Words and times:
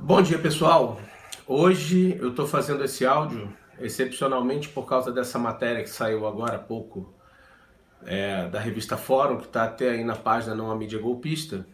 Bom 0.00 0.22
dia 0.22 0.38
pessoal, 0.38 1.00
hoje 1.44 2.16
eu 2.20 2.30
estou 2.30 2.46
fazendo 2.46 2.84
esse 2.84 3.04
áudio 3.04 3.52
excepcionalmente 3.80 4.68
por 4.68 4.86
causa 4.86 5.10
dessa 5.10 5.40
matéria 5.40 5.82
que 5.82 5.90
saiu 5.90 6.24
agora 6.24 6.54
há 6.54 6.58
pouco 6.58 7.12
é, 8.06 8.48
da 8.48 8.60
revista 8.60 8.96
Fórum, 8.96 9.38
que 9.38 9.46
está 9.46 9.64
até 9.64 9.90
aí 9.90 10.04
na 10.04 10.14
página 10.14 10.54
Não 10.54 10.70
a 10.70 10.76
Mídia 10.76 11.00
Golpista. 11.00 11.66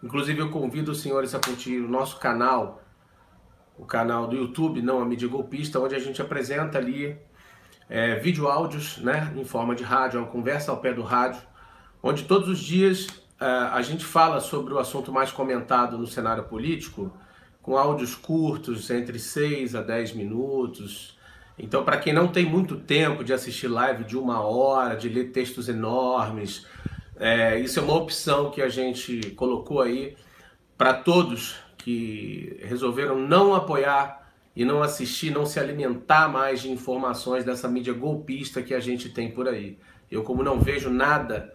Inclusive 0.00 0.40
eu 0.40 0.48
convido 0.48 0.92
os 0.92 1.00
senhores 1.00 1.34
a 1.34 1.40
curtir 1.40 1.78
o 1.80 1.88
nosso 1.88 2.20
canal, 2.20 2.80
o 3.76 3.84
canal 3.84 4.28
do 4.28 4.36
YouTube 4.36 4.80
Não 4.80 5.02
a 5.02 5.04
Mídia 5.04 5.28
Golpista, 5.28 5.80
onde 5.80 5.96
a 5.96 5.98
gente 5.98 6.22
apresenta 6.22 6.78
ali 6.78 7.18
é, 7.90 8.14
vídeo 8.14 8.46
áudios 8.46 8.98
né, 8.98 9.32
em 9.36 9.44
forma 9.44 9.74
de 9.74 9.82
rádio, 9.82 10.20
uma 10.20 10.28
conversa 10.28 10.70
ao 10.70 10.78
pé 10.78 10.94
do 10.94 11.02
rádio, 11.02 11.42
onde 12.00 12.22
todos 12.24 12.48
os 12.48 12.60
dias 12.60 13.08
é, 13.40 13.44
a 13.44 13.82
gente 13.82 14.04
fala 14.04 14.40
sobre 14.40 14.72
o 14.72 14.78
assunto 14.78 15.12
mais 15.12 15.32
comentado 15.32 15.98
no 15.98 16.06
cenário 16.06 16.44
político, 16.44 17.12
com 17.64 17.78
áudios 17.78 18.14
curtos, 18.14 18.90
entre 18.90 19.18
6 19.18 19.74
a 19.74 19.80
10 19.80 20.12
minutos. 20.12 21.18
Então, 21.58 21.82
para 21.82 21.96
quem 21.96 22.12
não 22.12 22.28
tem 22.28 22.44
muito 22.44 22.76
tempo 22.76 23.24
de 23.24 23.32
assistir 23.32 23.68
live 23.68 24.04
de 24.04 24.18
uma 24.18 24.40
hora, 24.40 24.94
de 24.94 25.08
ler 25.08 25.30
textos 25.30 25.66
enormes, 25.66 26.66
é, 27.16 27.58
isso 27.58 27.80
é 27.80 27.82
uma 27.82 27.94
opção 27.94 28.50
que 28.50 28.60
a 28.60 28.68
gente 28.68 29.30
colocou 29.30 29.80
aí 29.80 30.14
para 30.76 30.92
todos 30.92 31.56
que 31.78 32.60
resolveram 32.62 33.18
não 33.18 33.54
apoiar 33.54 34.30
e 34.54 34.62
não 34.62 34.82
assistir, 34.82 35.30
não 35.30 35.46
se 35.46 35.58
alimentar 35.58 36.28
mais 36.28 36.60
de 36.60 36.70
informações 36.70 37.44
dessa 37.44 37.66
mídia 37.66 37.94
golpista 37.94 38.62
que 38.62 38.74
a 38.74 38.80
gente 38.80 39.08
tem 39.08 39.30
por 39.30 39.48
aí. 39.48 39.78
Eu, 40.10 40.22
como 40.22 40.42
não 40.42 40.60
vejo 40.60 40.90
nada 40.90 41.50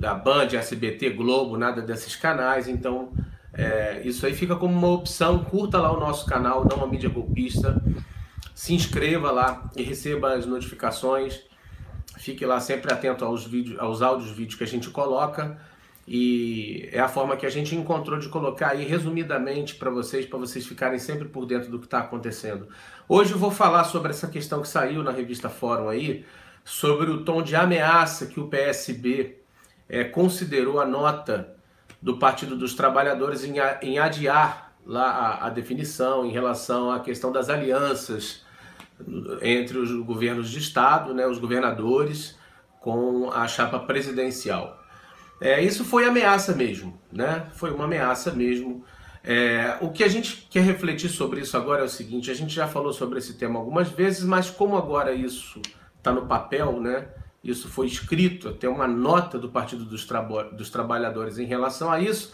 da 0.00 0.14
Band, 0.14 0.48
SBT, 0.52 1.10
Globo, 1.10 1.56
nada 1.56 1.80
desses 1.80 2.16
canais, 2.16 2.66
então 2.66 3.12
é, 3.58 4.02
isso 4.04 4.24
aí 4.24 4.34
fica 4.34 4.54
como 4.54 4.72
uma 4.72 4.88
opção. 4.88 5.42
Curta 5.42 5.78
lá 5.78 5.90
o 5.90 5.98
nosso 5.98 6.24
canal, 6.26 6.64
não 6.64 6.84
a 6.84 6.86
mídia 6.86 7.10
golpista. 7.10 7.82
Se 8.54 8.72
inscreva 8.72 9.32
lá 9.32 9.68
e 9.76 9.82
receba 9.82 10.34
as 10.34 10.46
notificações. 10.46 11.42
Fique 12.18 12.46
lá 12.46 12.60
sempre 12.60 12.92
atento 12.92 13.24
aos 13.24 13.44
vídeos, 13.44 13.76
aos 13.80 14.00
áudios 14.00 14.30
vídeos 14.30 14.54
que 14.54 14.62
a 14.62 14.66
gente 14.66 14.88
coloca. 14.90 15.58
E 16.06 16.88
é 16.92 17.00
a 17.00 17.08
forma 17.08 17.36
que 17.36 17.44
a 17.44 17.50
gente 17.50 17.74
encontrou 17.74 18.18
de 18.18 18.28
colocar 18.28 18.68
aí 18.68 18.84
resumidamente 18.84 19.74
para 19.74 19.90
vocês, 19.90 20.24
para 20.24 20.38
vocês 20.38 20.64
ficarem 20.64 20.98
sempre 21.00 21.28
por 21.28 21.44
dentro 21.44 21.68
do 21.68 21.80
que 21.80 21.86
está 21.86 21.98
acontecendo. 21.98 22.68
Hoje 23.08 23.32
eu 23.32 23.38
vou 23.38 23.50
falar 23.50 23.84
sobre 23.84 24.10
essa 24.10 24.28
questão 24.28 24.62
que 24.62 24.68
saiu 24.68 25.02
na 25.02 25.10
revista 25.10 25.48
Fórum 25.48 25.88
aí, 25.88 26.24
sobre 26.64 27.10
o 27.10 27.24
tom 27.24 27.42
de 27.42 27.56
ameaça 27.56 28.26
que 28.26 28.38
o 28.38 28.46
PSB 28.46 29.36
é, 29.88 30.04
considerou 30.04 30.80
a 30.80 30.86
nota 30.86 31.57
do 32.00 32.18
Partido 32.18 32.56
dos 32.56 32.74
Trabalhadores 32.74 33.44
em, 33.44 33.54
em 33.82 33.98
adiar 33.98 34.72
lá 34.86 35.10
a, 35.10 35.46
a 35.46 35.50
definição 35.50 36.24
em 36.24 36.30
relação 36.30 36.90
à 36.90 37.00
questão 37.00 37.30
das 37.30 37.50
alianças 37.50 38.42
entre 39.42 39.78
os 39.78 39.92
governos 40.04 40.50
de 40.50 40.58
Estado, 40.58 41.14
né, 41.14 41.26
os 41.26 41.38
governadores, 41.38 42.36
com 42.80 43.30
a 43.30 43.46
chapa 43.46 43.78
presidencial. 43.80 44.78
É, 45.40 45.62
isso 45.62 45.84
foi 45.84 46.04
ameaça 46.04 46.54
mesmo, 46.54 46.98
né? 47.12 47.46
Foi 47.54 47.70
uma 47.70 47.84
ameaça 47.84 48.32
mesmo. 48.32 48.84
É, 49.22 49.76
o 49.80 49.90
que 49.90 50.02
a 50.02 50.08
gente 50.08 50.48
quer 50.50 50.62
refletir 50.62 51.08
sobre 51.08 51.40
isso 51.40 51.56
agora 51.56 51.82
é 51.82 51.84
o 51.84 51.88
seguinte: 51.88 52.30
a 52.30 52.34
gente 52.34 52.52
já 52.52 52.66
falou 52.66 52.92
sobre 52.92 53.18
esse 53.18 53.34
tema 53.34 53.58
algumas 53.58 53.88
vezes, 53.88 54.24
mas 54.24 54.50
como 54.50 54.76
agora 54.76 55.12
isso 55.12 55.60
está 55.96 56.12
no 56.12 56.26
papel, 56.26 56.80
né? 56.80 57.06
Isso 57.42 57.68
foi 57.68 57.86
escrito, 57.86 58.52
tem 58.52 58.68
uma 58.68 58.86
nota 58.86 59.38
do 59.38 59.48
Partido 59.48 59.84
dos, 59.84 60.06
dos 60.52 60.70
Trabalhadores 60.70 61.38
em 61.38 61.44
relação 61.44 61.90
a 61.90 62.00
isso. 62.00 62.32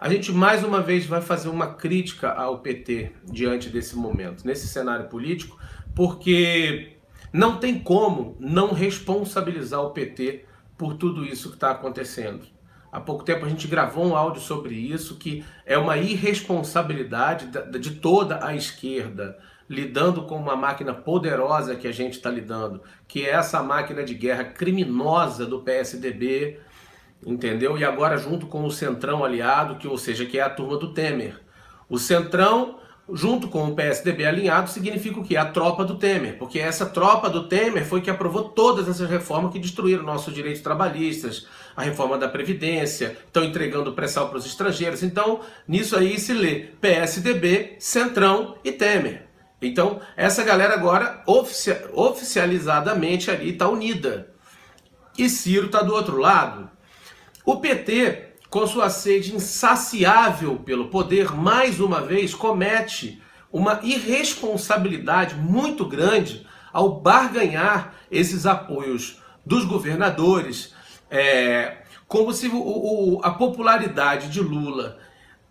A 0.00 0.08
gente 0.08 0.32
mais 0.32 0.62
uma 0.62 0.82
vez 0.82 1.06
vai 1.06 1.22
fazer 1.22 1.48
uma 1.48 1.74
crítica 1.74 2.30
ao 2.30 2.58
PT 2.58 3.12
diante 3.24 3.70
desse 3.70 3.96
momento, 3.96 4.46
nesse 4.46 4.68
cenário 4.68 5.08
político, 5.08 5.58
porque 5.94 6.98
não 7.32 7.58
tem 7.58 7.78
como 7.78 8.36
não 8.38 8.72
responsabilizar 8.72 9.80
o 9.80 9.90
PT 9.90 10.44
por 10.76 10.94
tudo 10.94 11.24
isso 11.24 11.48
que 11.48 11.56
está 11.56 11.70
acontecendo. 11.70 12.46
Há 12.92 13.00
pouco 13.00 13.24
tempo 13.24 13.44
a 13.44 13.48
gente 13.48 13.66
gravou 13.66 14.06
um 14.06 14.14
áudio 14.14 14.40
sobre 14.40 14.74
isso, 14.74 15.16
que 15.16 15.44
é 15.66 15.76
uma 15.76 15.96
irresponsabilidade 15.96 17.48
de 17.80 17.90
toda 17.92 18.44
a 18.46 18.54
esquerda 18.54 19.36
lidando 19.68 20.22
com 20.22 20.36
uma 20.36 20.56
máquina 20.56 20.92
poderosa 20.92 21.76
que 21.76 21.88
a 21.88 21.92
gente 21.92 22.14
está 22.14 22.30
lidando, 22.30 22.82
que 23.08 23.24
é 23.24 23.30
essa 23.30 23.62
máquina 23.62 24.02
de 24.02 24.14
guerra 24.14 24.44
criminosa 24.44 25.46
do 25.46 25.60
PSDB, 25.60 26.60
entendeu? 27.24 27.78
E 27.78 27.84
agora 27.84 28.16
junto 28.16 28.46
com 28.46 28.64
o 28.64 28.70
Centrão 28.70 29.24
aliado, 29.24 29.76
que 29.76 29.88
ou 29.88 29.96
seja, 29.96 30.26
que 30.26 30.38
é 30.38 30.42
a 30.42 30.50
turma 30.50 30.76
do 30.76 30.92
Temer. 30.92 31.40
O 31.88 31.98
Centrão 31.98 32.78
junto 33.12 33.48
com 33.48 33.66
o 33.66 33.74
PSDB 33.74 34.24
alinhado 34.24 34.70
significa 34.70 35.20
o 35.20 35.24
quê? 35.24 35.36
A 35.36 35.44
tropa 35.44 35.84
do 35.84 35.96
Temer, 35.96 36.38
porque 36.38 36.58
essa 36.58 36.86
tropa 36.86 37.28
do 37.28 37.46
Temer 37.46 37.84
foi 37.84 38.00
que 38.00 38.10
aprovou 38.10 38.44
todas 38.44 38.88
essas 38.88 39.08
reformas 39.10 39.52
que 39.52 39.58
destruíram 39.58 40.02
nossos 40.02 40.32
direitos 40.32 40.62
trabalhistas, 40.62 41.46
a 41.76 41.82
reforma 41.82 42.16
da 42.16 42.28
Previdência, 42.28 43.16
estão 43.26 43.44
entregando 43.44 43.92
pré-sal 43.92 44.28
para 44.28 44.38
os 44.38 44.46
estrangeiros. 44.46 45.02
Então, 45.02 45.40
nisso 45.68 45.96
aí 45.96 46.18
se 46.18 46.32
lê 46.32 46.68
PSDB, 46.80 47.76
Centrão 47.78 48.56
e 48.64 48.72
Temer. 48.72 49.33
Então, 49.60 50.00
essa 50.16 50.42
galera 50.42 50.74
agora 50.74 51.22
oficializadamente 51.26 53.30
ali 53.30 53.50
está 53.50 53.68
unida. 53.68 54.32
E 55.16 55.28
Ciro 55.28 55.66
está 55.66 55.82
do 55.82 55.94
outro 55.94 56.18
lado. 56.18 56.70
O 57.44 57.56
PT, 57.56 58.34
com 58.50 58.66
sua 58.66 58.90
sede 58.90 59.34
insaciável 59.34 60.56
pelo 60.56 60.88
poder, 60.88 61.32
mais 61.32 61.80
uma 61.80 62.00
vez 62.00 62.34
comete 62.34 63.22
uma 63.52 63.80
irresponsabilidade 63.82 65.36
muito 65.36 65.86
grande 65.86 66.46
ao 66.72 67.00
barganhar 67.00 67.94
esses 68.10 68.46
apoios 68.46 69.22
dos 69.46 69.64
governadores, 69.64 70.74
é, 71.10 71.82
como 72.08 72.32
se 72.32 72.48
o, 72.48 72.56
o, 72.56 73.20
a 73.22 73.30
popularidade 73.30 74.28
de 74.28 74.40
Lula 74.40 74.98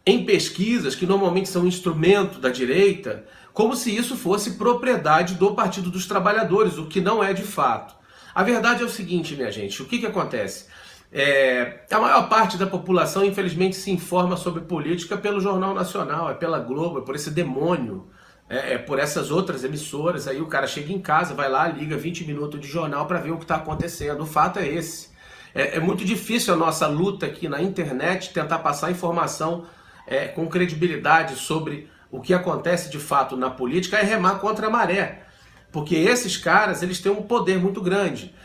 em 0.05 0.25
pesquisas, 0.25 0.95
que 0.95 1.05
normalmente 1.05 1.47
são 1.47 1.65
instrumento 1.65 2.39
da 2.39 2.49
direita, 2.49 3.25
como 3.53 3.75
se 3.75 3.95
isso 3.95 4.17
fosse 4.17 4.51
propriedade 4.51 5.35
do 5.35 5.53
Partido 5.53 5.91
dos 5.91 6.07
Trabalhadores, 6.07 6.77
o 6.77 6.87
que 6.87 6.99
não 6.99 7.23
é 7.23 7.33
de 7.33 7.43
fato. 7.43 7.95
A 8.33 8.41
verdade 8.41 8.81
é 8.81 8.85
o 8.85 8.89
seguinte, 8.89 9.35
minha 9.35 9.51
gente: 9.51 9.81
o 9.81 9.85
que, 9.85 9.99
que 9.99 10.07
acontece? 10.07 10.65
É, 11.11 11.81
a 11.91 11.99
maior 11.99 12.27
parte 12.27 12.57
da 12.57 12.65
população, 12.65 13.23
infelizmente, 13.23 13.75
se 13.75 13.91
informa 13.91 14.35
sobre 14.35 14.61
política 14.61 15.15
pelo 15.15 15.39
Jornal 15.39 15.75
Nacional, 15.75 16.31
é 16.31 16.33
pela 16.33 16.59
Globo, 16.59 16.99
é 16.99 17.01
por 17.01 17.15
esse 17.15 17.29
demônio, 17.29 18.07
é, 18.49 18.73
é 18.73 18.77
por 18.79 18.97
essas 18.97 19.29
outras 19.29 19.63
emissoras. 19.63 20.27
Aí 20.27 20.41
o 20.41 20.47
cara 20.47 20.65
chega 20.65 20.91
em 20.91 20.99
casa, 20.99 21.35
vai 21.35 21.47
lá, 21.47 21.67
liga 21.67 21.95
20 21.95 22.25
minutos 22.25 22.59
de 22.59 22.67
jornal 22.67 23.05
para 23.05 23.19
ver 23.19 23.29
o 23.29 23.37
que 23.37 23.43
está 23.43 23.57
acontecendo. 23.57 24.21
O 24.21 24.25
fato 24.25 24.57
é 24.57 24.67
esse. 24.67 25.13
É, 25.53 25.77
é, 25.77 25.79
muito 25.79 26.03
difícil 26.03 26.51
a 26.51 26.57
nossa 26.57 26.87
luta 26.87 27.27
aqui 27.27 27.47
na 27.47 27.61
internet 27.61 28.33
tentar 28.33 28.57
passar 28.59 28.89
informação 28.89 29.65
é, 30.07 30.27
com 30.27 30.47
credibilidade 30.47 31.35
sobre 31.35 31.87
o 32.13 32.21
que 32.21 32.31
acontece 32.31 32.91
de 32.91 32.99
fato 32.99 33.35
na 33.35 33.49
política 33.49 33.97
é 33.97 34.03
remar 34.03 34.35
contra 34.35 34.67
a 34.67 34.69
maré. 34.69 35.23
Porque 35.71 35.95
esses 35.95 36.37
caras, 36.37 36.83
eles 36.83 36.99
têm 36.99 37.11
um 37.11 37.23
poder 37.23 37.57
muito 37.57 37.81
grande. 37.81 38.35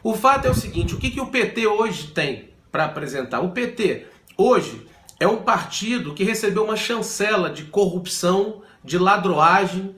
O 0.00 0.14
fato 0.14 0.46
é 0.46 0.50
o 0.50 0.54
seguinte, 0.54 0.94
o 0.94 0.98
que, 0.98 1.10
que 1.10 1.20
o 1.20 1.26
PT 1.26 1.66
hoje 1.66 2.06
tem 2.12 2.50
para 2.70 2.84
apresentar? 2.84 3.40
O 3.40 3.50
PT 3.50 4.06
hoje 4.38 4.86
é 5.18 5.26
um 5.26 5.38
partido 5.38 6.14
que 6.14 6.22
recebeu 6.22 6.62
uma 6.62 6.76
chancela 6.76 7.50
de 7.50 7.64
corrupção, 7.64 8.62
de 8.84 8.96
ladroagem, 8.96 9.96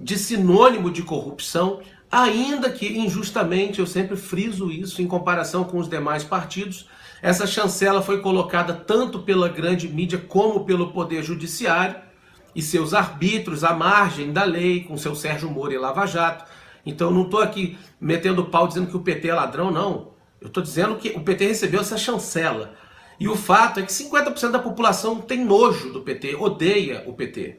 de 0.00 0.16
sinônimo 0.16 0.90
de 0.90 1.02
corrupção, 1.02 1.80
ainda 2.10 2.70
que 2.70 2.98
injustamente, 2.98 3.78
eu 3.78 3.86
sempre 3.86 4.16
friso 4.16 4.70
isso 4.72 5.02
em 5.02 5.06
comparação 5.06 5.64
com 5.64 5.76
os 5.76 5.86
demais 5.86 6.24
partidos, 6.24 6.88
essa 7.20 7.46
chancela 7.46 8.00
foi 8.00 8.22
colocada 8.22 8.72
tanto 8.72 9.18
pela 9.18 9.50
grande 9.50 9.86
mídia 9.86 10.16
como 10.16 10.64
pelo 10.64 10.92
poder 10.92 11.22
judiciário 11.22 12.08
e 12.54 12.62
seus 12.62 12.94
arbitros 12.94 13.64
à 13.64 13.74
margem 13.74 14.32
da 14.32 14.44
lei, 14.44 14.84
com 14.84 14.96
seu 14.96 15.14
Sérgio 15.14 15.50
Moro 15.50 15.72
e 15.72 15.78
Lava 15.78 16.06
Jato. 16.06 16.44
Então 16.84 17.10
não 17.10 17.22
estou 17.22 17.40
aqui 17.40 17.78
metendo 18.00 18.46
pau 18.46 18.66
dizendo 18.66 18.88
que 18.88 18.96
o 18.96 19.00
PT 19.00 19.28
é 19.28 19.34
ladrão, 19.34 19.70
não. 19.70 20.12
Eu 20.40 20.48
estou 20.48 20.62
dizendo 20.62 20.96
que 20.96 21.10
o 21.10 21.20
PT 21.20 21.46
recebeu 21.46 21.80
essa 21.80 21.98
chancela. 21.98 22.74
E 23.18 23.28
o 23.28 23.36
fato 23.36 23.80
é 23.80 23.82
que 23.82 23.92
50% 23.92 24.50
da 24.50 24.58
população 24.58 25.20
tem 25.20 25.44
nojo 25.44 25.92
do 25.92 26.00
PT, 26.00 26.36
odeia 26.36 27.04
o 27.06 27.12
PT. 27.12 27.58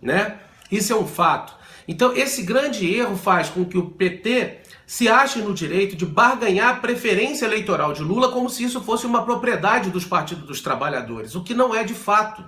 Né? 0.00 0.38
Isso 0.70 0.92
é 0.92 0.96
um 0.96 1.06
fato. 1.06 1.52
Então 1.88 2.14
esse 2.14 2.42
grande 2.42 2.88
erro 2.94 3.16
faz 3.16 3.48
com 3.48 3.64
que 3.64 3.76
o 3.76 3.90
PT 3.90 4.60
se 4.86 5.08
ache 5.08 5.40
no 5.40 5.52
direito 5.52 5.96
de 5.96 6.06
barganhar 6.06 6.70
a 6.70 6.76
preferência 6.78 7.44
eleitoral 7.44 7.92
de 7.92 8.02
Lula 8.02 8.30
como 8.30 8.48
se 8.48 8.62
isso 8.62 8.80
fosse 8.80 9.06
uma 9.06 9.24
propriedade 9.24 9.90
dos 9.90 10.04
partidos 10.04 10.44
dos 10.44 10.60
trabalhadores, 10.60 11.34
o 11.34 11.42
que 11.42 11.54
não 11.54 11.74
é 11.74 11.82
de 11.82 11.94
fato. 11.94 12.44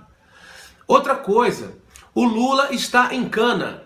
Outra 0.87 1.15
coisa, 1.15 1.77
o 2.15 2.23
Lula 2.25 2.73
está 2.73 3.13
em 3.13 3.27
cana. 3.27 3.83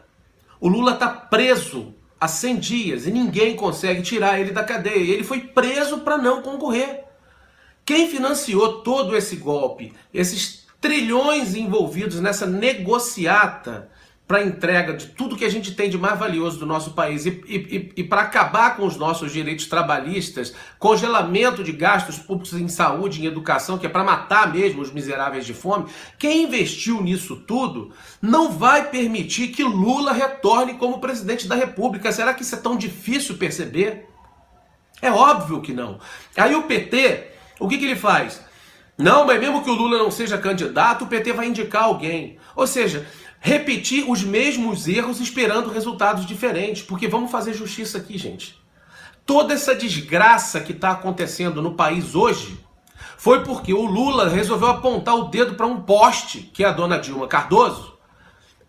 O 0.60 0.68
Lula 0.68 0.94
está 0.94 1.08
preso 1.08 1.94
há 2.20 2.28
100 2.28 2.56
dias 2.58 3.08
e 3.08 3.12
ninguém 3.12 3.56
consegue 3.56 4.02
tirar 4.02 4.40
ele 4.40 4.52
da 4.52 4.64
cadeia. 4.64 5.14
Ele 5.14 5.24
foi 5.24 5.42
preso 5.42 6.00
para 6.00 6.18
não 6.18 6.42
concorrer. 6.42 7.06
Quem 7.86 8.10
financiou 8.10 8.82
todo 8.82 9.16
esse 9.16 9.38
golpe, 9.38 9.94
esses 10.14 10.68
trilhões 10.82 11.56
envolvidos 11.56 12.20
nessa 12.20 12.46
negociata 12.46 13.90
para 14.28 14.44
entrega 14.44 14.94
de 14.94 15.08
tudo 15.08 15.38
que 15.38 15.46
a 15.46 15.50
gente 15.50 15.74
tem 15.74 15.90
de 15.90 15.98
mais 15.98 16.20
valioso 16.20 16.60
do 16.60 16.66
nosso 16.66 16.92
país 16.92 17.26
e, 17.26 17.30
e, 17.48 17.94
e 17.96 18.04
para 18.04 18.22
acabar 18.22 18.76
com 18.76 18.86
os 18.86 18.98
nossos 18.98 19.32
direitos 19.32 19.68
trabalhistas, 19.68 20.54
congelamento 20.78 21.64
de 21.64 21.72
gastos 21.72 22.18
públicos 22.18 22.52
em 22.54 22.68
saúde, 22.68 23.22
em 23.22 23.26
educação, 23.26 23.78
que 23.78 23.86
é 23.86 23.90
para 23.90 24.04
matar 24.04 24.52
mesmo 24.52 24.82
os 24.82 24.92
miseráveis 24.92 25.46
de 25.46 25.54
fome, 25.54 25.86
quem 26.20 26.44
investiu 26.44 27.02
nisso 27.02 27.38
tudo 27.38 27.94
não 28.22 28.52
vai 28.52 28.90
permitir 28.90 29.48
que 29.48 29.64
Lula 29.64 30.12
retorne 30.12 30.74
como 30.74 31.00
presidente 31.00 31.48
da 31.48 31.56
República. 31.56 32.12
Será 32.12 32.34
que 32.34 32.42
isso 32.42 32.56
é 32.56 32.60
tão 32.60 32.76
difícil 32.76 33.38
perceber? 33.38 34.10
É 35.02 35.10
óbvio 35.10 35.62
que 35.62 35.72
não. 35.72 36.00
Aí 36.36 36.54
o 36.54 36.64
PT, 36.64 37.32
o 37.62 37.68
que, 37.68 37.78
que 37.78 37.86
ele 37.86 37.96
faz? 37.96 38.46
Não, 38.98 39.26
mas 39.26 39.40
mesmo 39.40 39.64
que 39.64 39.70
o 39.70 39.76
Lula 39.76 40.00
não 40.00 40.10
seja 40.10 40.40
candidato, 40.40 41.04
o 41.04 41.08
PT 41.08 41.32
vai 41.32 41.48
indicar 41.48 41.84
alguém. 41.84 42.40
Ou 42.56 42.66
seja, 42.66 43.08
repetir 43.39 44.10
os 44.10 44.24
mesmos 44.24 44.88
erros 44.88 45.19
esperando 45.19 45.69
resultados 45.69 46.25
diferentes. 46.25 46.84
Porque 46.84 47.07
vamos 47.07 47.31
fazer 47.31 47.54
justiça 47.54 47.98
aqui, 47.98 48.18
gente. 48.18 48.57
Toda 49.25 49.54
essa 49.54 49.75
desgraça 49.75 50.60
que 50.62 50.72
está 50.72 50.92
acontecendo 50.92 51.62
no 51.62 51.75
país 51.75 52.16
hoje 52.16 52.60
foi 53.18 53.44
porque 53.44 53.74
o 53.74 53.86
Lula 53.86 54.30
resolveu 54.30 54.69
apontar 54.69 55.16
o 55.16 55.25
dedo 55.25 55.56
para 55.56 55.66
um 55.66 55.81
poste, 55.81 56.42
que 56.54 56.63
é 56.63 56.68
a 56.68 56.72
dona 56.72 57.00
Dilma 57.00 57.28
Cardoso, 57.28 57.98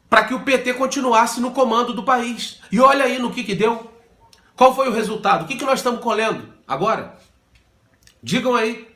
para 0.08 0.24
que 0.24 0.34
o 0.34 0.40
PT 0.40 0.74
continuasse 0.74 1.40
no 1.40 1.50
comando 1.50 1.92
do 1.92 2.02
país. 2.02 2.60
E 2.72 2.80
olha 2.80 3.04
aí 3.04 3.18
no 3.18 3.30
que, 3.30 3.44
que 3.44 3.54
deu. 3.54 3.92
Qual 4.56 4.74
foi 4.74 4.88
o 4.88 4.92
resultado? 4.92 5.44
O 5.44 5.46
que, 5.46 5.56
que 5.56 5.64
nós 5.64 5.78
estamos 5.78 6.00
colhendo 6.00 6.52
agora? 6.66 7.16
Digam 8.22 8.54
aí. 8.54 8.87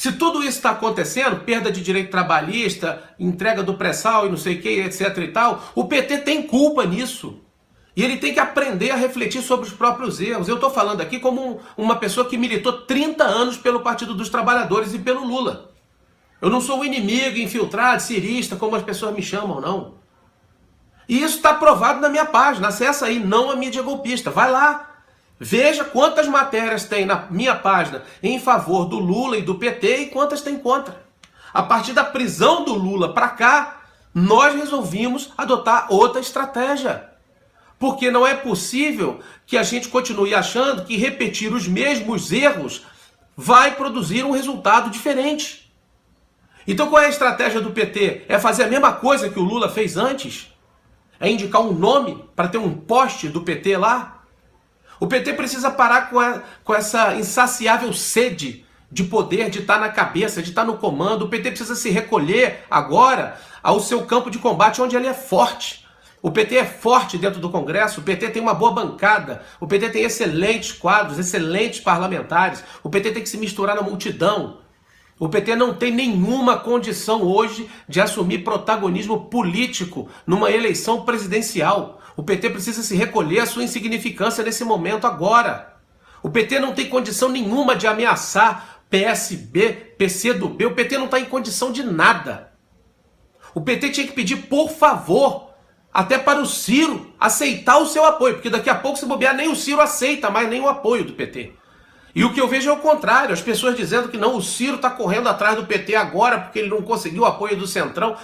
Se 0.00 0.12
tudo 0.12 0.38
isso 0.38 0.56
está 0.56 0.70
acontecendo, 0.70 1.44
perda 1.44 1.70
de 1.70 1.82
direito 1.82 2.10
trabalhista, 2.10 3.02
entrega 3.18 3.62
do 3.62 3.74
pré-sal 3.74 4.24
e 4.24 4.30
não 4.30 4.36
sei 4.38 4.54
o 4.54 4.62
que, 4.62 4.80
etc 4.80 5.14
e 5.18 5.28
tal, 5.28 5.62
o 5.74 5.84
PT 5.84 6.20
tem 6.20 6.42
culpa 6.42 6.86
nisso. 6.86 7.38
E 7.94 8.02
ele 8.02 8.16
tem 8.16 8.32
que 8.32 8.40
aprender 8.40 8.92
a 8.92 8.96
refletir 8.96 9.42
sobre 9.42 9.66
os 9.66 9.74
próprios 9.74 10.18
erros. 10.18 10.48
Eu 10.48 10.54
estou 10.54 10.70
falando 10.70 11.02
aqui 11.02 11.20
como 11.20 11.60
uma 11.76 11.96
pessoa 11.96 12.26
que 12.26 12.38
militou 12.38 12.80
30 12.86 13.24
anos 13.24 13.58
pelo 13.58 13.80
Partido 13.80 14.14
dos 14.14 14.30
Trabalhadores 14.30 14.94
e 14.94 14.98
pelo 14.98 15.22
Lula. 15.22 15.70
Eu 16.40 16.48
não 16.48 16.62
sou 16.62 16.78
um 16.78 16.84
inimigo, 16.86 17.36
infiltrado, 17.36 18.00
cirista, 18.00 18.56
como 18.56 18.76
as 18.76 18.82
pessoas 18.82 19.14
me 19.14 19.22
chamam, 19.22 19.60
não. 19.60 19.96
E 21.06 21.22
isso 21.22 21.36
está 21.36 21.52
provado 21.52 22.00
na 22.00 22.08
minha 22.08 22.24
página. 22.24 22.68
Acessa 22.68 23.04
aí, 23.04 23.18
não 23.18 23.50
a 23.50 23.56
mídia 23.56 23.82
golpista. 23.82 24.30
Vai 24.30 24.50
lá, 24.50 24.89
Veja 25.42 25.84
quantas 25.84 26.28
matérias 26.28 26.84
tem 26.84 27.06
na 27.06 27.26
minha 27.30 27.56
página 27.56 28.02
em 28.22 28.38
favor 28.38 28.84
do 28.84 28.98
Lula 28.98 29.38
e 29.38 29.42
do 29.42 29.54
PT 29.54 29.96
e 29.96 30.06
quantas 30.10 30.42
tem 30.42 30.58
contra. 30.58 31.02
A 31.54 31.62
partir 31.62 31.94
da 31.94 32.04
prisão 32.04 32.62
do 32.62 32.74
Lula 32.74 33.14
para 33.14 33.30
cá, 33.30 33.80
nós 34.14 34.54
resolvimos 34.54 35.32
adotar 35.38 35.86
outra 35.88 36.20
estratégia. 36.20 37.08
Porque 37.78 38.10
não 38.10 38.26
é 38.26 38.34
possível 38.34 39.20
que 39.46 39.56
a 39.56 39.62
gente 39.62 39.88
continue 39.88 40.34
achando 40.34 40.84
que 40.84 40.98
repetir 40.98 41.54
os 41.54 41.66
mesmos 41.66 42.30
erros 42.30 42.84
vai 43.34 43.74
produzir 43.74 44.26
um 44.26 44.32
resultado 44.32 44.90
diferente. 44.90 45.72
Então 46.66 46.88
qual 46.90 47.02
é 47.02 47.06
a 47.06 47.10
estratégia 47.10 47.62
do 47.62 47.70
PT? 47.70 48.26
É 48.28 48.38
fazer 48.38 48.64
a 48.64 48.68
mesma 48.68 48.92
coisa 48.92 49.30
que 49.30 49.38
o 49.38 49.44
Lula 49.44 49.70
fez 49.70 49.96
antes? 49.96 50.54
É 51.18 51.30
indicar 51.30 51.62
um 51.62 51.72
nome 51.72 52.22
para 52.36 52.48
ter 52.48 52.58
um 52.58 52.74
poste 52.74 53.26
do 53.26 53.40
PT 53.40 53.78
lá? 53.78 54.19
O 55.00 55.06
PT 55.06 55.32
precisa 55.32 55.70
parar 55.70 56.10
com, 56.10 56.20
a, 56.20 56.42
com 56.62 56.74
essa 56.74 57.14
insaciável 57.14 57.90
sede 57.92 58.66
de 58.92 59.02
poder, 59.02 59.48
de 59.48 59.60
estar 59.60 59.80
na 59.80 59.88
cabeça, 59.88 60.42
de 60.42 60.50
estar 60.50 60.64
no 60.64 60.76
comando. 60.76 61.24
O 61.24 61.28
PT 61.28 61.50
precisa 61.50 61.74
se 61.74 61.88
recolher 61.88 62.64
agora 62.70 63.40
ao 63.62 63.80
seu 63.80 64.04
campo 64.04 64.30
de 64.30 64.38
combate, 64.38 64.82
onde 64.82 64.94
ele 64.94 65.06
é 65.06 65.14
forte. 65.14 65.86
O 66.22 66.30
PT 66.30 66.56
é 66.56 66.64
forte 66.66 67.16
dentro 67.16 67.40
do 67.40 67.48
Congresso, 67.48 68.00
o 68.00 68.04
PT 68.04 68.28
tem 68.28 68.42
uma 68.42 68.52
boa 68.52 68.72
bancada, 68.72 69.42
o 69.58 69.66
PT 69.66 69.88
tem 69.88 70.02
excelentes 70.02 70.70
quadros, 70.70 71.18
excelentes 71.18 71.80
parlamentares, 71.80 72.62
o 72.82 72.90
PT 72.90 73.12
tem 73.12 73.22
que 73.22 73.28
se 73.28 73.38
misturar 73.38 73.74
na 73.74 73.80
multidão. 73.80 74.58
O 75.20 75.28
PT 75.28 75.54
não 75.54 75.74
tem 75.74 75.92
nenhuma 75.92 76.58
condição 76.58 77.22
hoje 77.22 77.68
de 77.86 78.00
assumir 78.00 78.38
protagonismo 78.38 79.26
político 79.26 80.08
numa 80.26 80.50
eleição 80.50 81.02
presidencial. 81.02 82.00
O 82.16 82.22
PT 82.22 82.48
precisa 82.48 82.82
se 82.82 82.96
recolher 82.96 83.40
a 83.40 83.46
sua 83.46 83.62
insignificância 83.62 84.42
nesse 84.42 84.64
momento 84.64 85.06
agora. 85.06 85.76
O 86.22 86.30
PT 86.30 86.58
não 86.58 86.72
tem 86.72 86.88
condição 86.88 87.28
nenhuma 87.28 87.76
de 87.76 87.86
ameaçar 87.86 88.80
PSB, 88.88 89.94
PCdoB. 89.98 90.64
O 90.64 90.74
PT 90.74 90.96
não 90.96 91.04
está 91.04 91.20
em 91.20 91.26
condição 91.26 91.70
de 91.70 91.82
nada. 91.82 92.54
O 93.54 93.60
PT 93.60 93.90
tinha 93.90 94.06
que 94.06 94.14
pedir, 94.14 94.48
por 94.48 94.70
favor, 94.70 95.50
até 95.92 96.16
para 96.16 96.40
o 96.40 96.46
Ciro 96.46 97.12
aceitar 97.20 97.76
o 97.76 97.86
seu 97.86 98.06
apoio, 98.06 98.36
porque 98.36 98.48
daqui 98.48 98.70
a 98.70 98.74
pouco, 98.74 98.98
se 98.98 99.04
bobear, 99.04 99.36
nem 99.36 99.50
o 99.50 99.56
Ciro 99.56 99.82
aceita 99.82 100.30
mais 100.30 100.48
nem 100.48 100.62
o 100.62 100.68
apoio 100.68 101.04
do 101.04 101.12
PT. 101.12 101.59
E 102.14 102.24
o 102.24 102.32
que 102.32 102.40
eu 102.40 102.48
vejo 102.48 102.68
é 102.68 102.72
o 102.72 102.78
contrário, 102.78 103.32
as 103.32 103.40
pessoas 103.40 103.76
dizendo 103.76 104.08
que 104.08 104.16
não, 104.16 104.36
o 104.36 104.42
Ciro 104.42 104.76
está 104.76 104.90
correndo 104.90 105.28
atrás 105.28 105.56
do 105.56 105.66
PT 105.66 105.94
agora 105.94 106.40
porque 106.40 106.58
ele 106.58 106.68
não 106.68 106.82
conseguiu 106.82 107.22
o 107.22 107.26
apoio 107.26 107.56
do 107.56 107.66
Centrão. 107.66 108.16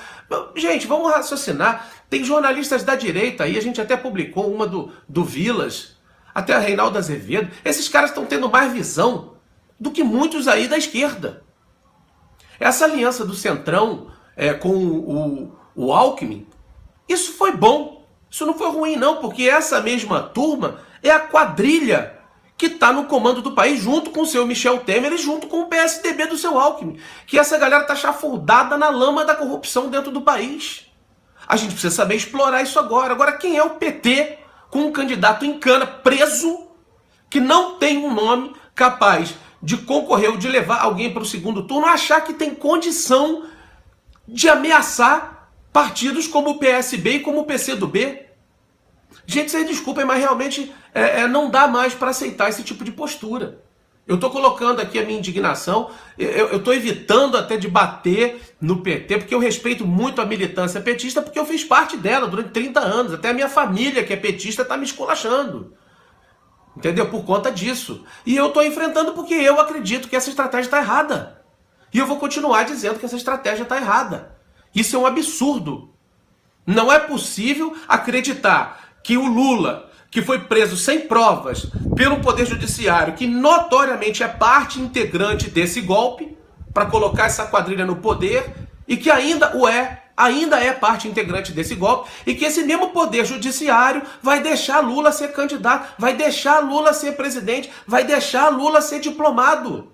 Gente, 0.57 0.87
vamos 0.87 1.11
raciocinar. 1.11 1.89
Tem 2.11 2.25
jornalistas 2.25 2.83
da 2.83 2.97
direita 2.97 3.45
aí, 3.45 3.57
a 3.57 3.63
gente 3.63 3.81
até 3.81 3.97
publicou 3.97 4.53
uma 4.53 4.67
do, 4.67 4.93
do 5.09 5.25
Vilas, 5.25 5.97
até 6.35 6.55
a 6.55 6.59
Reinaldo 6.59 6.99
Azevedo. 6.99 7.51
Esses 7.65 7.89
caras 7.89 8.11
estão 8.11 8.27
tendo 8.27 8.51
mais 8.51 8.73
visão 8.73 9.35
do 9.79 9.91
que 9.91 10.03
muitos 10.03 10.49
aí 10.49 10.67
da 10.67 10.77
esquerda. 10.77 11.45
Essa 12.59 12.87
aliança 12.87 13.25
do 13.25 13.35
Centrão 13.35 14.09
é, 14.37 14.53
com 14.53 14.75
o, 14.75 15.53
o 15.75 15.93
Alckmin, 15.93 16.47
isso 17.09 17.33
foi 17.33 17.53
bom. 17.53 18.05
Isso 18.29 18.45
não 18.45 18.55
foi 18.55 18.71
ruim, 18.71 18.97
não, 18.97 19.17
porque 19.17 19.45
essa 19.45 19.81
mesma 19.81 20.21
turma 20.21 20.81
é 21.03 21.11
a 21.11 21.21
quadrilha 21.21 22.16
que 22.57 22.67
está 22.67 22.93
no 22.93 23.05
comando 23.05 23.43
do 23.43 23.53
país, 23.53 23.81
junto 23.81 24.11
com 24.11 24.23
o 24.23 24.27
seu 24.27 24.47
Michel 24.47 24.79
Temer 24.79 25.13
e 25.13 25.19
junto 25.19 25.47
com 25.47 25.61
o 25.61 25.67
PSDB 25.67 26.27
do 26.27 26.39
seu 26.39 26.59
Alckmin. 26.59 26.99
Que 27.27 27.39
essa 27.39 27.59
galera 27.59 27.83
está 27.83 27.95
chafurdada 27.95 28.79
na 28.79 28.89
lama 28.89 29.25
da 29.25 29.35
corrupção 29.35 29.89
dentro 29.89 30.11
do 30.11 30.23
país. 30.23 30.87
A 31.47 31.57
gente 31.57 31.73
precisa 31.73 31.95
saber 31.95 32.17
explorar 32.17 32.63
isso 32.63 32.79
agora. 32.79 33.13
Agora, 33.13 33.33
quem 33.33 33.57
é 33.57 33.63
o 33.63 33.71
PT 33.71 34.39
com 34.71 34.81
um 34.81 34.93
candidato 34.93 35.45
em 35.45 35.59
cana 35.59 35.87
preso 35.87 36.67
que 37.29 37.41
não 37.41 37.77
tem 37.77 37.99
um 37.99 38.13
nome 38.13 38.55
capaz 38.75 39.35
de 39.63 39.77
concorrer 39.77 40.31
ou 40.31 40.37
de 40.37 40.49
levar 40.49 40.81
alguém 40.81 41.13
para 41.13 41.23
o 41.23 41.27
segundo 41.27 41.63
turno, 41.65 41.87
achar 41.87 42.21
que 42.23 42.33
tem 42.33 42.55
condição 42.55 43.45
de 44.27 44.49
ameaçar 44.49 45.51
partidos 45.73 46.27
como 46.27 46.51
o 46.51 46.59
PSB 46.59 47.17
e 47.17 47.21
como 47.21 47.41
o 47.41 47.45
PCdoB? 47.45 48.26
Gente, 49.27 49.51
vocês 49.51 49.67
desculpem, 49.67 50.05
mas 50.05 50.19
realmente 50.19 50.73
é, 50.95 51.21
é, 51.21 51.29
não 51.29 51.51
dá 51.51 51.67
mais 51.67 51.95
para 51.95 52.11
aceitar 52.11 52.49
esse 52.49 52.63
tipo 52.63 52.85
de 52.85 52.93
postura. 52.93 53.61
Eu 54.07 54.15
estou 54.15 54.31
colocando 54.31 54.81
aqui 54.81 55.01
a 55.01 55.05
minha 55.05 55.19
indignação, 55.19 55.91
eu 56.17 56.59
estou 56.59 56.73
evitando 56.73 57.37
até 57.37 57.57
de 57.57 57.67
bater 57.67 58.55
no 58.61 58.81
PT, 58.81 59.19
porque 59.19 59.35
eu 59.35 59.41
respeito 59.41 59.85
muito 59.85 60.21
a 60.23 60.25
militância 60.25 60.81
petista, 60.81 61.21
porque 61.21 61.37
eu 61.37 61.45
fiz 61.45 61.65
parte 61.65 61.97
dela 61.97 62.29
durante 62.29 62.51
30 62.51 62.79
anos. 62.79 63.13
Até 63.13 63.31
a 63.31 63.35
minha 63.35 63.49
família, 63.49 64.05
que 64.05 64.13
é 64.13 64.17
petista, 64.17 64.63
está 64.63 64.77
me 64.77 64.85
esculachando. 64.85 65.75
Entendeu? 66.77 67.09
Por 67.09 67.25
conta 67.25 67.51
disso. 67.51 68.05
E 68.25 68.37
eu 68.37 68.47
estou 68.47 68.63
enfrentando 68.63 69.13
porque 69.13 69.35
eu 69.35 69.59
acredito 69.59 70.09
que 70.09 70.15
essa 70.15 70.31
estratégia 70.31 70.69
está 70.69 70.79
errada. 70.79 71.43
E 71.93 71.99
eu 71.99 72.07
vou 72.07 72.19
continuar 72.19 72.65
dizendo 72.65 73.01
que 73.01 73.07
essa 73.07 73.17
estratégia 73.17 73.65
está 73.65 73.77
errada. 73.77 74.37
Isso 74.73 74.95
é 74.95 74.99
um 74.99 75.07
absurdo. 75.07 75.93
Não 76.67 76.93
é 76.93 76.99
possível 76.99 77.75
acreditar 77.89 78.86
que 79.07 79.17
o 79.17 79.25
Lula, 79.25 79.89
que 80.11 80.21
foi 80.21 80.41
preso 80.41 80.77
sem 80.77 81.03
provas 81.03 81.69
pelo 81.95 82.19
Poder 82.19 82.45
Judiciário, 82.45 83.15
que 83.15 83.25
notoriamente 83.25 84.25
é 84.25 84.27
parte 84.27 84.81
integrante 84.81 85.49
desse 85.49 85.81
golpe, 85.81 86.37
para 86.75 86.87
colocar 86.87 87.27
essa 87.27 87.47
quadrilha 87.47 87.87
no 87.87 87.95
poder, 87.95 88.53
e 88.89 88.97
que 88.97 89.09
ainda 89.09 89.57
o 89.57 89.69
é, 89.69 90.03
ainda 90.17 90.59
é 90.59 90.73
parte 90.73 91.07
integrante 91.07 91.53
desse 91.53 91.77
golpe, 91.77 92.11
e 92.27 92.35
que 92.35 92.45
esse 92.45 92.65
mesmo 92.65 92.89
Poder 92.89 93.25
Judiciário 93.25 94.03
vai 94.21 94.43
deixar 94.43 94.81
Lula 94.81 95.13
ser 95.13 95.33
candidato, 95.33 95.95
vai 95.97 96.15
deixar 96.15 96.59
Lula 96.59 96.93
ser 96.93 97.13
presidente, 97.13 97.71
vai 97.87 98.03
deixar 98.03 98.49
Lula 98.49 98.81
ser 98.81 98.99
diplomado. 98.99 99.93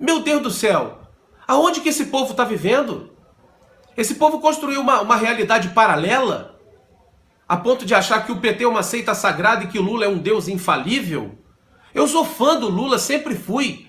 Meu 0.00 0.18
Deus 0.18 0.42
do 0.42 0.50
céu, 0.50 0.98
aonde 1.46 1.80
que 1.80 1.90
esse 1.90 2.06
povo 2.06 2.32
está 2.32 2.42
vivendo? 2.42 3.12
Esse 3.96 4.16
povo 4.16 4.40
construiu 4.40 4.80
uma, 4.80 5.00
uma 5.00 5.14
realidade 5.14 5.68
paralela 5.68 6.55
a 7.48 7.56
ponto 7.56 7.84
de 7.84 7.94
achar 7.94 8.24
que 8.24 8.32
o 8.32 8.40
PT 8.40 8.64
é 8.64 8.68
uma 8.68 8.82
seita 8.82 9.14
sagrada 9.14 9.64
e 9.64 9.68
que 9.68 9.78
o 9.78 9.82
Lula 9.82 10.04
é 10.04 10.08
um 10.08 10.18
deus 10.18 10.48
infalível? 10.48 11.38
Eu 11.94 12.06
sou 12.06 12.24
fã 12.24 12.58
do 12.58 12.68
Lula, 12.68 12.98
sempre 12.98 13.34
fui. 13.34 13.86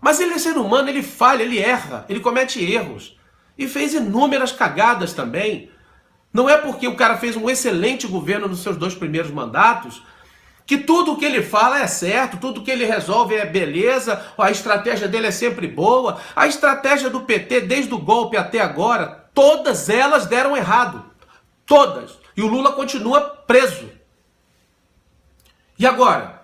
Mas 0.00 0.20
ele 0.20 0.34
é 0.34 0.38
ser 0.38 0.56
humano, 0.56 0.88
ele 0.88 1.02
falha, 1.02 1.42
ele 1.42 1.58
erra, 1.58 2.04
ele 2.08 2.20
comete 2.20 2.62
erros. 2.62 3.16
E 3.56 3.68
fez 3.68 3.94
inúmeras 3.94 4.52
cagadas 4.52 5.12
também. 5.12 5.70
Não 6.32 6.48
é 6.48 6.56
porque 6.56 6.86
o 6.86 6.96
cara 6.96 7.18
fez 7.18 7.36
um 7.36 7.50
excelente 7.50 8.06
governo 8.06 8.48
nos 8.48 8.62
seus 8.62 8.76
dois 8.76 8.94
primeiros 8.94 9.30
mandatos 9.30 10.02
que 10.70 10.78
tudo 10.78 11.14
o 11.14 11.16
que 11.16 11.24
ele 11.24 11.42
fala 11.42 11.80
é 11.80 11.86
certo, 11.88 12.36
tudo 12.36 12.62
que 12.62 12.70
ele 12.70 12.84
resolve 12.84 13.34
é 13.34 13.44
beleza, 13.44 14.24
a 14.38 14.52
estratégia 14.52 15.08
dele 15.08 15.26
é 15.26 15.32
sempre 15.32 15.66
boa. 15.66 16.20
A 16.36 16.46
estratégia 16.46 17.10
do 17.10 17.22
PT, 17.22 17.62
desde 17.62 17.92
o 17.92 17.98
golpe 17.98 18.36
até 18.36 18.60
agora, 18.60 19.28
todas 19.34 19.88
elas 19.88 20.26
deram 20.26 20.56
errado. 20.56 21.04
Todas. 21.66 22.19
E 22.36 22.42
o 22.42 22.46
Lula 22.46 22.72
continua 22.72 23.20
preso. 23.20 23.90
E 25.78 25.86
agora? 25.86 26.42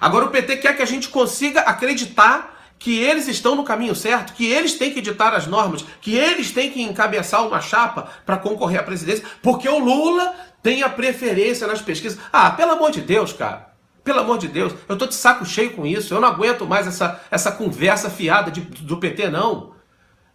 Agora 0.00 0.24
o 0.24 0.30
PT 0.30 0.56
quer 0.56 0.76
que 0.76 0.82
a 0.82 0.86
gente 0.86 1.08
consiga 1.08 1.60
acreditar 1.60 2.52
que 2.78 2.98
eles 2.98 3.28
estão 3.28 3.54
no 3.54 3.62
caminho 3.62 3.94
certo, 3.94 4.32
que 4.32 4.44
eles 4.44 4.74
têm 4.74 4.92
que 4.92 5.00
ditar 5.00 5.32
as 5.34 5.46
normas, 5.46 5.84
que 6.00 6.16
eles 6.16 6.50
têm 6.50 6.72
que 6.72 6.82
encabeçar 6.82 7.46
uma 7.46 7.60
chapa 7.60 8.08
para 8.26 8.36
concorrer 8.36 8.80
à 8.80 8.82
presidência, 8.82 9.24
porque 9.40 9.68
o 9.68 9.78
Lula 9.78 10.34
tem 10.60 10.82
a 10.82 10.88
preferência 10.88 11.66
nas 11.66 11.80
pesquisas. 11.80 12.18
Ah, 12.32 12.50
pelo 12.50 12.72
amor 12.72 12.90
de 12.90 13.00
Deus, 13.00 13.32
cara. 13.32 13.72
Pelo 14.02 14.18
amor 14.18 14.38
de 14.38 14.48
Deus, 14.48 14.74
eu 14.88 14.98
tô 14.98 15.06
de 15.06 15.14
saco 15.14 15.46
cheio 15.46 15.74
com 15.74 15.86
isso. 15.86 16.12
Eu 16.12 16.20
não 16.20 16.26
aguento 16.26 16.66
mais 16.66 16.88
essa, 16.88 17.20
essa 17.30 17.52
conversa 17.52 18.10
fiada 18.10 18.50
de, 18.50 18.60
do 18.60 18.96
PT, 18.96 19.30
não. 19.30 19.71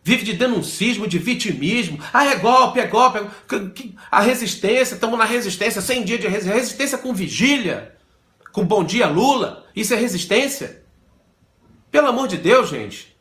Vive 0.08 0.24
de 0.24 0.32
denuncismo, 0.32 1.06
de 1.06 1.20
vitimismo. 1.20 2.00
Ah, 2.14 2.28
é 2.28 2.36
golpe, 2.38 2.80
é 2.80 2.88
golpe. 2.88 3.20
É... 3.20 3.26
A 4.10 4.22
resistência, 4.22 4.94
estamos 4.94 5.20
na 5.20 5.26
resistência, 5.26 5.82
100 5.82 6.06
dias 6.06 6.22
de 6.22 6.28
resistência. 6.28 6.58
Resistência 6.58 6.98
com 6.98 7.14
vigília, 7.14 7.94
com 8.54 8.64
bom 8.66 8.86
dia 8.86 9.06
Lula. 9.06 9.66
Isso 9.76 9.94
é 9.94 9.98
resistência? 9.98 10.82
Pelo 11.92 12.08
amor 12.08 12.30
de 12.30 12.38
Deus, 12.38 12.70
gente. 12.70 13.18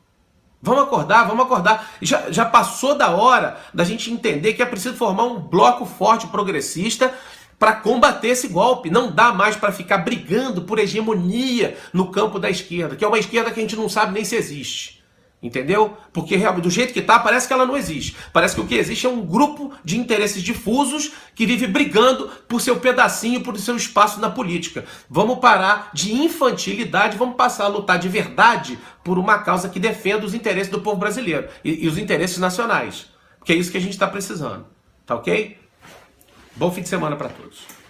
Vamos 0.63 0.85
acordar, 0.85 1.27
vamos 1.27 1.45
acordar. 1.45 1.91
Já, 2.01 2.31
já 2.31 2.45
passou 2.45 2.95
da 2.95 3.11
hora 3.11 3.59
da 3.75 3.83
gente 3.83 4.09
entender 4.13 4.53
que 4.53 4.63
é 4.63 4.67
preciso 4.67 4.95
formar 4.95 5.25
um 5.25 5.41
bloco 5.41 5.85
forte 5.87 6.29
progressista 6.29 7.13
para 7.59 7.73
combater 7.73 8.29
esse 8.29 8.47
golpe. 8.47 8.91
Não 8.91 9.11
dá 9.11 9.33
mais 9.33 9.57
para 9.57 9.73
ficar 9.73 9.99
brigando 9.99 10.63
por 10.63 10.79
hegemonia 10.79 11.77
no 11.93 12.13
campo 12.13 12.39
da 12.39 12.49
esquerda, 12.49 12.95
que 12.95 13.05
é 13.05 13.09
uma 13.09 13.19
esquerda 13.19 13.51
que 13.51 13.59
a 13.59 13.63
gente 13.65 13.75
não 13.75 13.89
sabe 13.89 14.13
nem 14.13 14.25
se 14.25 14.37
existe. 14.37 15.05
Entendeu? 15.43 15.97
Porque 16.13 16.37
do 16.37 16.71
jeito 16.71 16.95
que 16.95 17.03
tá, 17.03 17.19
parece 17.19 17.47
que 17.47 17.53
ela 17.53 17.67
não 17.67 17.77
existe. 17.77 18.17
Parece 18.33 18.55
que 18.55 18.61
o 18.61 18.67
que 18.67 18.75
existe 18.75 19.07
é 19.07 19.09
um 19.09 19.21
grupo 19.21 19.73
de 19.85 19.99
interesses 19.99 20.43
difusos 20.43 21.13
que 21.35 21.45
vive 21.45 21.67
brigando 21.67 22.29
por 22.49 22.61
seu 22.61 22.77
pedacinho, 22.81 23.43
por 23.43 23.57
seu 23.59 23.77
espaço 23.77 24.19
na 24.19 24.31
política. 24.31 24.85
Vamos 25.11 25.39
parar 25.39 25.91
de 25.93 26.13
infantilidade, 26.13 27.19
vamos 27.19 27.37
passar 27.37 27.65
a 27.65 27.69
lutar 27.69 27.99
de 27.99 28.09
verdade 28.09 28.79
por 29.05 29.19
uma 29.19 29.39
causa 29.39 29.69
que 29.69 29.79
defenda 29.79 30.25
os 30.25 30.35
interesses 30.35 30.73
do 30.73 30.81
povo 30.81 30.97
brasileiro 30.97 31.49
e, 31.63 31.85
e 31.85 31.89
os 31.89 31.99
interesses 31.99 32.39
nacionais. 32.39 33.07
Porque 33.39 33.53
é 33.53 33.57
isso 33.57 33.71
que 33.71 33.79
a 33.79 33.81
gente 33.81 33.93
está 33.93 34.07
precisando. 34.07 34.67
Tá 35.05 35.15
ok? 35.15 35.59
Bom 36.57 36.73
fim 36.73 36.81
de 36.81 36.89
semana 36.89 37.15
para 37.15 37.29
todos. 37.29 37.86